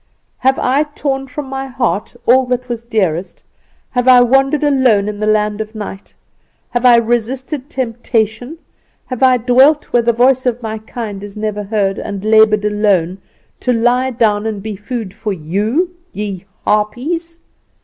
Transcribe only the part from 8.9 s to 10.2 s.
have I dwelt where the